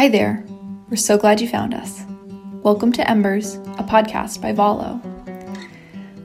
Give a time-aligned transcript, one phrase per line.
[0.00, 0.42] Hi there.
[0.88, 2.06] We're so glad you found us.
[2.62, 4.98] Welcome to Embers, a podcast by Valo.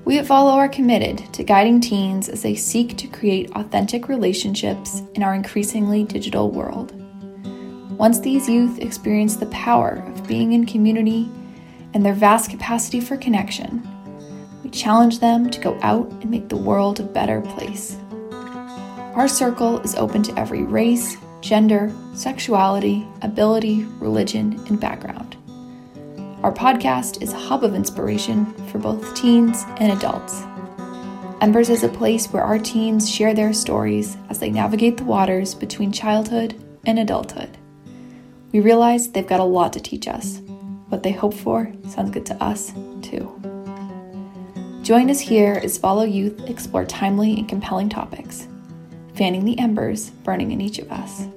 [0.06, 5.02] We at Valo are committed to guiding teens as they seek to create authentic relationships
[5.16, 6.94] in our increasingly digital world.
[8.00, 11.30] Once these youth experience the power of being in community
[11.94, 13.86] and their vast capacity for connection,
[14.64, 17.98] we challenge them to go out and make the world a better place.
[19.16, 25.38] Our circle is open to every race, gender, sexuality, ability, religion, and background.
[26.42, 30.42] Our podcast is a hub of inspiration for both teens and adults.
[31.42, 35.54] Embers is a place where our teens share their stories as they navigate the waters
[35.54, 37.56] between childhood and adulthood.
[38.52, 40.40] We realize they've got a lot to teach us.
[40.90, 42.74] What they hope for sounds good to us,
[43.04, 43.32] too.
[44.82, 48.48] Join us here as Valo Youth explore timely and compelling topics
[49.16, 51.28] fanning the embers burning in each of us.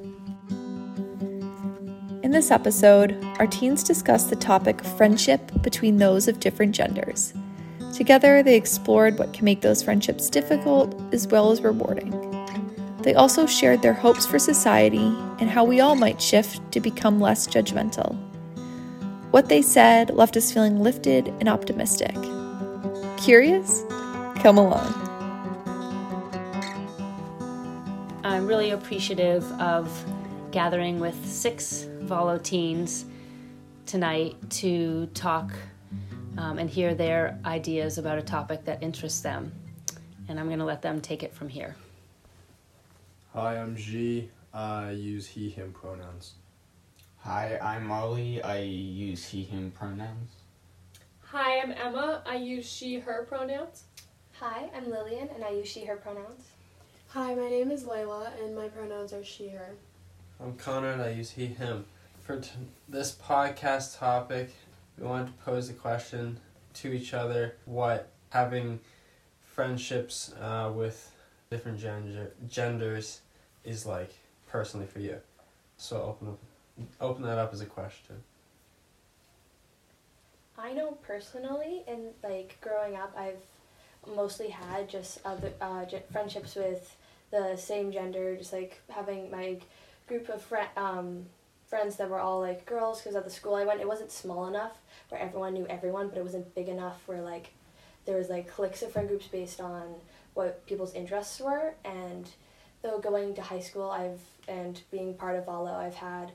[2.23, 7.33] In this episode, our teens discuss the topic of friendship between those of different genders.
[7.95, 12.11] Together, they explored what can make those friendships difficult as well as rewarding.
[13.03, 17.21] They also shared their hopes for society and how we all might shift to become
[17.21, 18.17] less judgmental.
[19.31, 22.15] What they said left us feeling lifted and optimistic.
[23.17, 23.85] Curious?
[24.43, 25.08] Come along.
[28.39, 29.91] I'm really appreciative of
[30.53, 33.05] gathering with six Valo teens
[33.85, 35.51] tonight to talk
[36.37, 39.51] um, and hear their ideas about a topic that interests them.
[40.29, 41.75] And I'm going to let them take it from here.
[43.35, 44.31] Hi, I'm G.
[44.55, 46.35] I use he, him pronouns.
[47.17, 48.41] Hi, I'm Ollie.
[48.41, 50.31] I use he, him pronouns.
[51.25, 52.23] Hi, I'm Emma.
[52.25, 53.83] I use she, her pronouns.
[54.39, 56.45] Hi, I'm Lillian and I use she, her pronouns.
[57.13, 59.71] Hi, my name is Layla and my pronouns are she, her.
[60.39, 61.87] I'm Connor and I use he, him.
[62.21, 62.51] For t-
[62.87, 64.51] this podcast topic,
[64.99, 66.39] we wanted to pose a question
[66.75, 68.81] to each other what having
[69.41, 71.11] friendships uh, with
[71.51, 73.23] different gender- genders
[73.65, 74.13] is like
[74.47, 75.17] personally for you.
[75.79, 76.39] So open up,
[77.01, 78.17] open that up as a question.
[80.59, 83.41] I know personally, and like growing up, I've
[84.15, 86.95] mostly had just other uh, j- friendships with
[87.31, 89.59] the same gender, just like having my
[90.07, 90.45] group of
[90.77, 91.27] um,
[91.67, 94.47] friends that were all like girls because at the school I went, it wasn't small
[94.47, 94.79] enough
[95.09, 97.51] where everyone knew everyone, but it wasn't big enough where like
[98.07, 99.95] there was like cliques of friend groups based on
[100.35, 101.75] what people's interests were.
[101.85, 102.29] And
[102.83, 106.33] though going to high school, I've and being part of Valo, I've had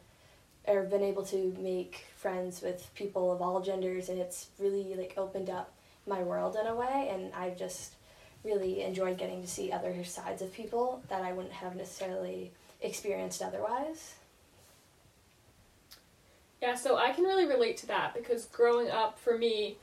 [0.68, 5.16] or been able to make friends with people of all genders, and it's really like
[5.18, 5.74] opened up
[6.08, 7.10] my world in a way.
[7.12, 7.96] And I've just
[8.44, 13.42] really enjoyed getting to see other sides of people that I wouldn't have necessarily experienced
[13.42, 14.16] otherwise.
[16.62, 19.78] Yeah, so I can really relate to that because growing up for me,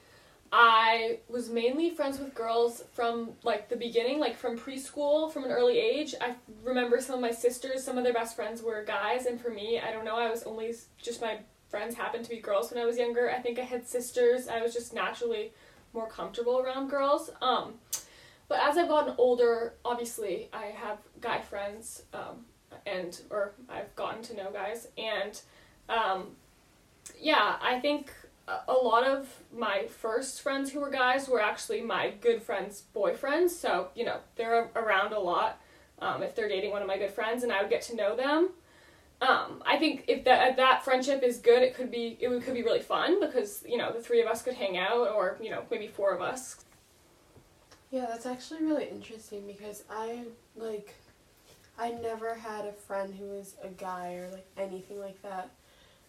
[0.53, 5.51] I was mainly friends with girls from like the beginning, like from preschool, from an
[5.51, 6.15] early age.
[6.21, 6.35] I
[6.65, 9.79] remember some of my sisters, some of their best friends were guys, and for me,
[9.79, 11.39] I don't know, I was only just my
[11.69, 13.31] friends happened to be girls when I was younger.
[13.31, 14.49] I think I had sisters.
[14.49, 15.53] I was just naturally
[15.93, 17.31] more comfortable around girls.
[17.41, 17.75] Um,
[18.51, 22.45] but as I've gotten older, obviously I have guy friends, um,
[22.85, 25.41] and or I've gotten to know guys, and
[25.89, 26.33] um,
[27.19, 28.13] yeah, I think
[28.49, 33.51] a- lot of my first friends who were guys were actually my good friends' boyfriends.
[33.51, 35.61] So you know they're around a lot
[36.01, 38.17] um, if they're dating one of my good friends, and I would get to know
[38.17, 38.51] them.
[39.21, 42.65] Um, I think if that that friendship is good, it could be it could be
[42.65, 45.63] really fun because you know the three of us could hang out, or you know
[45.71, 46.65] maybe four of us.
[47.91, 50.21] Yeah, that's actually really interesting because I
[50.57, 50.95] like
[51.79, 55.51] I never had a friend who was a guy or like anything like that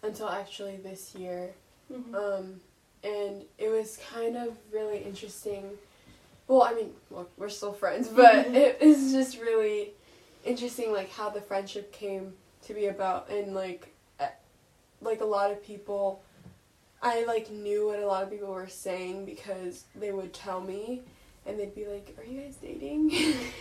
[0.04, 1.54] until actually this year.
[1.92, 2.14] Mhm.
[2.16, 2.62] Um
[3.04, 5.72] and it was kind of really interesting.
[6.48, 9.92] Well, I mean, well, we're still friends, but it is just really
[10.44, 13.88] interesting like how the friendship came to be about and like
[15.02, 16.22] like a lot of people
[17.02, 21.02] I like knew what a lot of people were saying because they would tell me
[21.46, 23.12] and they'd be like, "Are you guys dating?"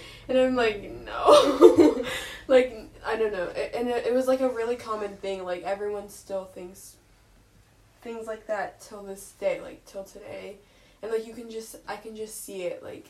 [0.29, 2.05] and I'm like, "No."
[2.49, 3.45] like I don't know.
[3.45, 5.45] It, and it, it was like a really common thing.
[5.45, 6.97] Like everyone still thinks
[8.03, 10.57] things like that till this day, like till today.
[11.03, 13.07] And like you can just I can just see it like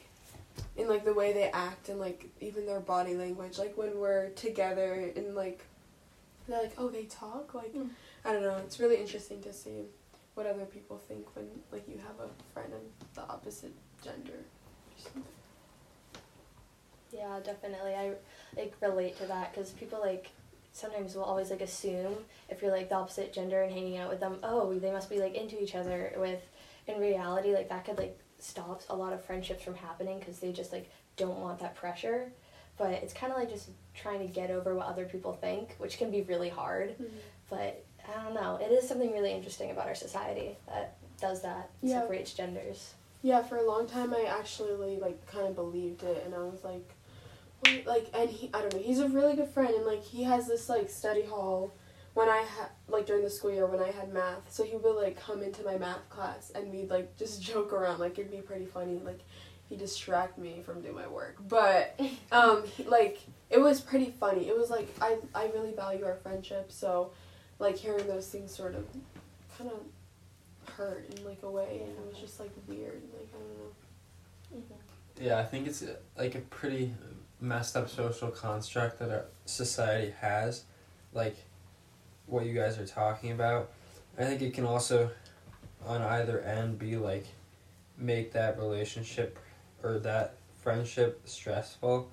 [0.76, 3.58] in like the way they act and like even their body language.
[3.58, 5.64] Like when we're together and like
[6.48, 7.90] they're like, "Oh, they talk?" Like Mm.
[8.24, 8.56] I don't know.
[8.64, 9.84] It's really interesting to see
[10.34, 12.80] what other people think when like you have a friend of
[13.14, 13.72] the opposite
[14.02, 14.44] gender.
[17.12, 17.94] Yeah, definitely.
[17.94, 18.12] I
[18.56, 20.30] like relate to that because people like
[20.72, 22.14] sometimes we'll always like assume
[22.48, 25.18] if you're like the opposite gender and hanging out with them, oh, they must be
[25.18, 26.12] like into each other.
[26.16, 26.42] With
[26.86, 30.52] in reality, like that could like stop a lot of friendships from happening because they
[30.52, 32.30] just like don't want that pressure.
[32.78, 35.98] But it's kind of like just trying to get over what other people think, which
[35.98, 36.90] can be really hard.
[36.90, 37.04] Mm-hmm.
[37.50, 38.58] But I don't know.
[38.62, 42.00] It is something really interesting about our society that does that, Yeah.
[42.00, 42.94] separates genders.
[43.22, 46.64] Yeah, for a long time I actually like kind of believed it, and I was
[46.64, 46.88] like,
[47.84, 50.46] like, and he, I don't know, he's a really good friend, and like he has
[50.46, 51.72] this like study hall
[52.14, 54.96] when I had like during the school year when I had math, so he would
[54.96, 58.38] like come into my math class and we'd like just joke around, like it'd be
[58.38, 59.20] pretty funny, like
[59.68, 61.98] he distract me from doing my work, but
[62.32, 63.18] um he, like
[63.50, 64.48] it was pretty funny.
[64.48, 67.12] It was like I I really value our friendship, so
[67.58, 68.86] like hearing those things sort of
[69.56, 69.80] kind of
[70.80, 73.72] hurt in like a way and it was just like weird like i don't know
[75.20, 75.84] Yeah, I think it's
[76.16, 76.94] like a pretty
[77.40, 80.64] messed up social construct that our society has,
[81.12, 81.36] like
[82.26, 83.70] what you guys are talking about.
[84.18, 85.10] I think it can also,
[85.86, 87.26] on either end, be like
[87.98, 89.38] make that relationship
[89.82, 92.10] or that friendship stressful.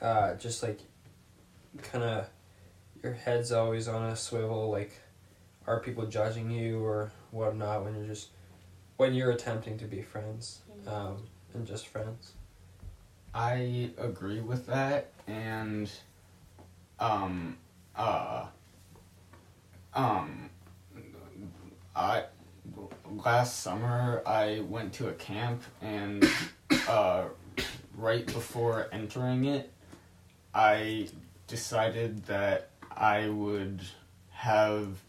[0.00, 0.78] Uh, just like
[1.82, 2.26] kind of
[3.02, 4.70] your head's always on a swivel.
[4.70, 4.92] Like,
[5.66, 8.28] are people judging you or whatnot when you're just
[8.96, 11.16] when you're attempting to be friends um,
[11.52, 12.32] and just friends.
[13.34, 15.90] I agree with that, and
[17.00, 17.58] um,
[17.96, 18.46] uh,
[19.92, 20.50] um,
[21.96, 22.24] I
[23.24, 26.24] last summer I went to a camp, and
[26.88, 27.24] uh,
[27.96, 29.72] right before entering it,
[30.54, 31.08] I
[31.48, 33.82] decided that I would
[34.30, 35.02] have.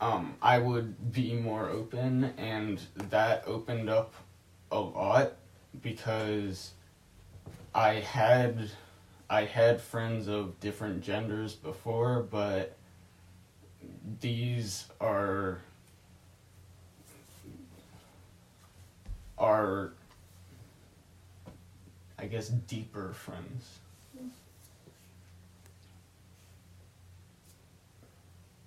[0.00, 2.80] Um, I would be more open, and
[3.10, 4.14] that opened up
[4.70, 5.32] a lot
[5.82, 6.72] because
[7.74, 8.70] I had
[9.28, 12.76] I had friends of different genders before, but
[14.20, 15.58] these are
[19.36, 19.92] are
[22.18, 23.78] I guess deeper friends.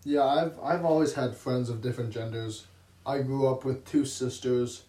[0.04, 2.66] Yeah, I've I've always had friends of different genders.
[3.06, 4.84] I grew up with two sisters,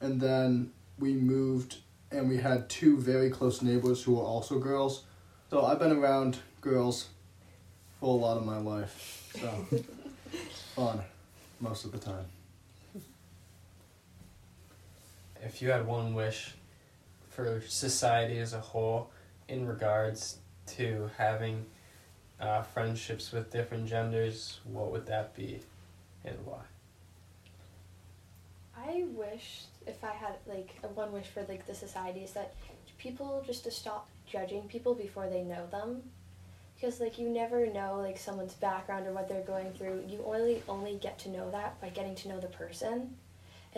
[0.00, 1.76] and then we moved
[2.10, 5.04] and we had two very close neighbors who were also girls.
[5.50, 7.08] So I've been around girls
[8.00, 9.30] for a lot of my life.
[9.38, 9.66] So
[10.32, 11.00] it's fun
[11.60, 12.24] most of the time.
[15.42, 16.54] If you had one wish
[17.30, 19.10] for society as a whole
[19.48, 21.66] in regards to having
[22.40, 25.60] uh, friendships with different genders, what would that be
[26.24, 26.62] and why?
[28.76, 32.54] I wish if I had like a one wish for like the society is that
[32.98, 36.02] people just to stop judging people before they know them.
[36.74, 40.04] Because like you never know like someone's background or what they're going through.
[40.08, 43.16] You only only get to know that by getting to know the person.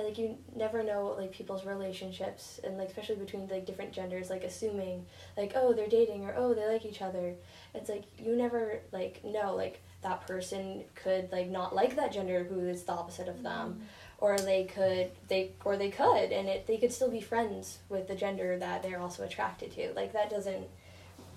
[0.00, 4.31] And like you never know like people's relationships and like especially between like different genders,
[4.31, 5.05] like assuming
[5.37, 7.35] like, oh they're dating or oh they like each other.
[7.75, 12.44] It's like you never like know like that person could like not like that gender
[12.44, 13.75] who is the opposite of them.
[13.75, 13.85] Mm-hmm.
[14.20, 18.08] Or they could they or they could and it they could still be friends with
[18.08, 19.93] the gender that they're also attracted to.
[19.94, 20.67] Like that doesn't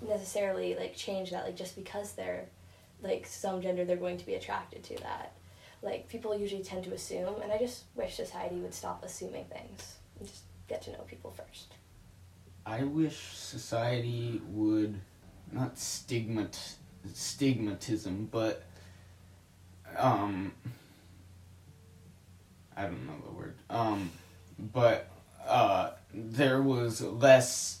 [0.08, 2.46] necessarily like change that like just because they're
[3.02, 5.34] like some gender they're going to be attracted to that
[5.84, 9.96] like people usually tend to assume and i just wish society would stop assuming things
[10.18, 11.74] and just get to know people first
[12.66, 14.98] I wish society would
[15.52, 16.56] not stigmat
[17.08, 18.64] stigmatism, but
[19.98, 20.52] um
[22.76, 23.54] I don't know the word.
[23.68, 24.10] Um
[24.72, 25.10] but
[25.46, 27.80] uh there was less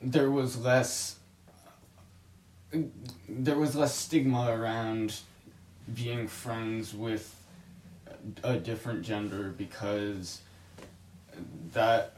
[0.00, 1.16] there was less
[3.28, 5.20] there was less stigma around
[5.94, 7.34] being friends with
[8.42, 10.40] a different gender because
[11.72, 12.16] that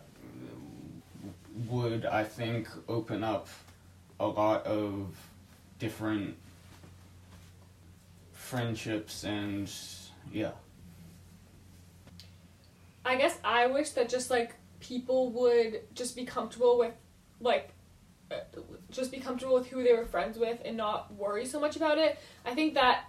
[1.69, 3.49] would I think open up
[4.19, 5.15] a lot of
[5.79, 6.37] different
[8.33, 9.71] friendships and
[10.33, 10.53] yeah.
[13.05, 16.95] I guess I wish that just like people would just be comfortable with
[17.41, 17.71] like
[18.31, 18.37] uh,
[18.91, 21.99] just be comfortable with who they were friends with and not worry so much about
[21.99, 22.19] it.
[22.45, 23.05] I think that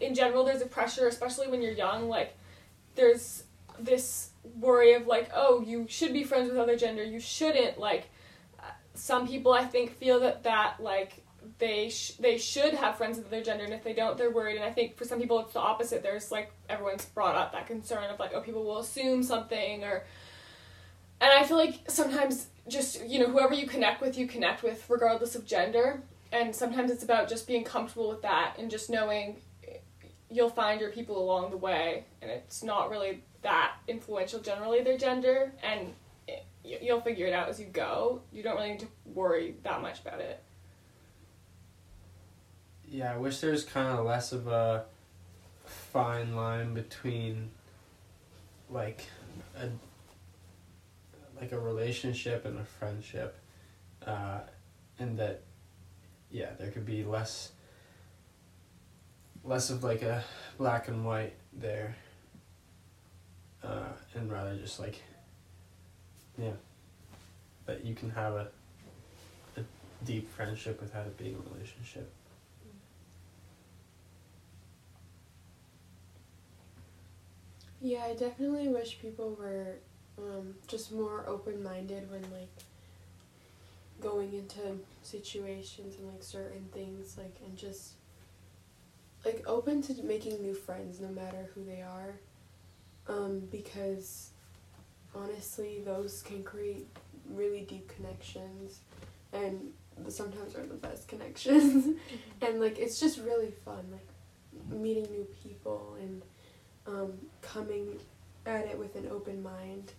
[0.00, 2.36] in general there's a pressure especially when you're young like
[2.94, 3.44] there's
[3.78, 8.08] this worry of like oh you should be friends with other gender you shouldn't like
[8.58, 11.24] uh, some people I think feel that that like
[11.58, 14.56] they sh- they should have friends with their gender and if they don't they're worried
[14.56, 17.66] and I think for some people it's the opposite there's like everyone's brought up that
[17.66, 20.04] concern of like oh people will assume something or
[21.20, 24.84] and I feel like sometimes just you know whoever you connect with you connect with
[24.88, 29.36] regardless of gender and sometimes it's about just being comfortable with that and just knowing
[30.30, 32.04] you'll find your people along the way.
[32.22, 35.52] And it's not really that influential generally their gender.
[35.62, 35.92] And
[36.28, 36.44] it,
[36.82, 38.22] you'll figure it out as you go.
[38.32, 40.42] You don't really need to worry that much about it.
[42.88, 44.84] Yeah, I wish there was kind of less of a
[45.64, 47.50] fine line between
[48.68, 49.04] like
[49.56, 49.68] a
[51.40, 53.38] like a relationship and a friendship,
[54.04, 54.40] uh,
[54.98, 55.42] and that
[56.30, 57.52] yeah, there could be less
[59.44, 60.22] less of like a
[60.58, 61.96] black and white there,
[63.62, 65.02] uh, and rather just like
[66.38, 66.52] yeah,
[67.66, 68.48] that you can have a
[69.56, 69.62] a
[70.04, 72.10] deep friendship without it being a relationship.
[77.80, 79.76] Yeah, I definitely wish people were
[80.18, 82.50] um, just more open minded when like
[84.00, 87.92] going into situations and like certain things like and just
[89.24, 92.14] like open to making new friends no matter who they are.
[93.08, 94.30] Um, because
[95.14, 96.86] honestly those can create
[97.28, 98.80] really deep connections
[99.32, 99.72] and
[100.08, 101.96] sometimes are the best connections.
[102.42, 104.08] And like it's just really fun like
[104.70, 106.22] meeting new people and
[106.86, 108.00] um, coming
[108.46, 109.92] at it with an open mind.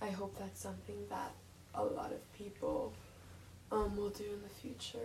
[0.00, 1.32] I hope that's something that
[1.74, 2.92] a lot of people
[3.72, 4.98] um, will do in the future.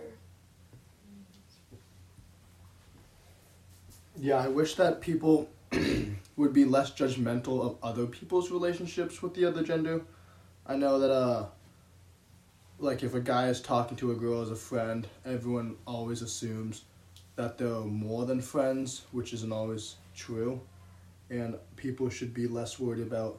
[4.20, 5.48] Yeah, I wish that people
[6.36, 10.02] would be less judgmental of other people's relationships with the other gender.
[10.66, 11.46] I know that uh
[12.80, 16.82] like if a guy is talking to a girl as a friend, everyone always assumes
[17.36, 20.60] that they're more than friends, which isn't always true.
[21.30, 23.38] And people should be less worried about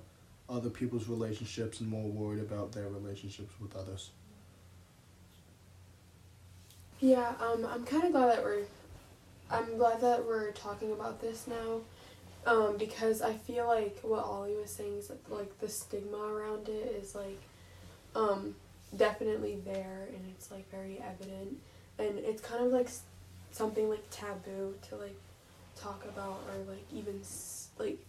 [0.50, 4.12] other people's relationships and more worried about their relationships with others.
[7.00, 8.64] Yeah, um, I'm kind of glad that we're.
[9.52, 11.82] I'm glad that we're talking about this now,
[12.46, 16.70] um, because I feel like what Ollie was saying is that like the stigma around
[16.70, 17.40] it is like,
[18.16, 18.56] um,
[18.98, 21.58] definitely there and it's like very evident,
[22.00, 22.90] and it's kind of like
[23.52, 25.18] something like taboo to like
[25.76, 27.22] talk about or like even
[27.80, 28.00] like,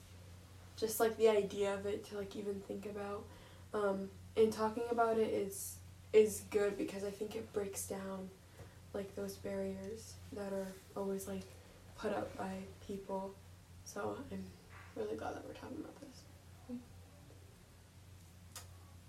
[0.77, 3.25] just like the idea of it to like even think about,
[3.75, 5.77] um, and talking about it is
[6.13, 8.31] is good because I think it breaks down
[8.93, 10.67] like those barriers that are
[10.97, 11.43] always like
[11.99, 12.53] put up by
[12.87, 13.35] people.
[13.85, 14.45] So I'm
[14.97, 16.23] really glad that we're talking about this.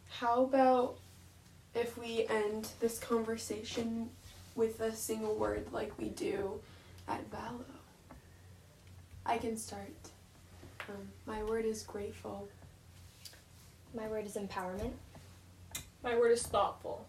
[0.10, 0.98] How about
[1.74, 4.10] if we end this conversation
[4.56, 6.60] with a single word like we do
[7.08, 7.64] at Valo?
[9.26, 9.94] I can start.
[10.90, 12.50] Um, my word is grateful.
[13.96, 14.94] My word is empowerment.
[16.04, 17.06] my word is thoughtful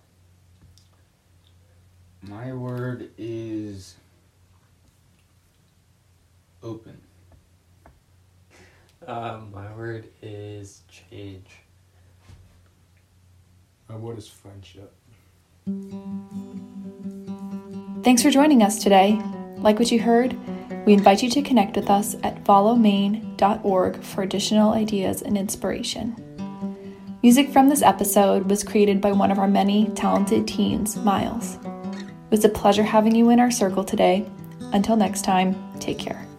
[2.28, 3.96] My word is
[6.62, 7.00] open.
[9.06, 11.48] Um, my word is change.
[13.88, 14.94] My word is friendship.
[18.04, 19.20] Thanks for joining us today.
[19.56, 20.36] Like what you heard?
[20.86, 26.14] We invite you to connect with us at valomaine.org for additional ideas and inspiration.
[27.22, 31.58] Music from this episode was created by one of our many talented teens, Miles.
[32.32, 34.26] It was a pleasure having you in our circle today.
[34.72, 36.31] Until next time, take care.